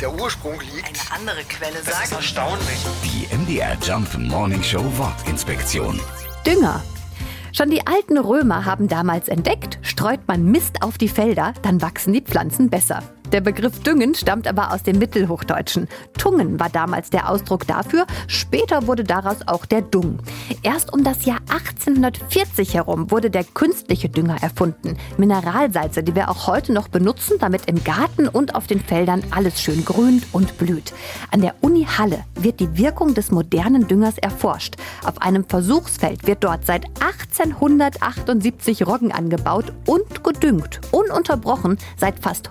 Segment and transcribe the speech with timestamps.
[0.00, 0.86] der Ursprung liegt.
[0.88, 2.12] Eine andere Quelle Das ist sagt.
[2.12, 2.78] erstaunlich.
[3.04, 6.00] Die MDR Jump Morning Show Wortinspektion.
[6.46, 6.82] Dünger.
[7.52, 12.12] Schon die alten Römer haben damals entdeckt, streut man Mist auf die Felder, dann wachsen
[12.12, 13.02] die Pflanzen besser.
[13.32, 15.88] Der Begriff Düngen stammt aber aus dem Mittelhochdeutschen.
[16.16, 20.18] Tungen war damals der Ausdruck dafür, später wurde daraus auch der Dung.
[20.62, 24.96] Erst um das Jahr 1840 herum wurde der künstliche Dünger erfunden.
[25.18, 29.60] Mineralsalze, die wir auch heute noch benutzen, damit im Garten und auf den Feldern alles
[29.60, 30.92] schön grünt und blüht.
[31.32, 34.76] An der Uni Halle wird die Wirkung des modernen Düngers erforscht.
[35.04, 40.80] Auf einem Versuchsfeld wird dort seit 1878 Roggen angebaut und gedüngt.
[40.92, 42.50] Ununterbrochen seit fast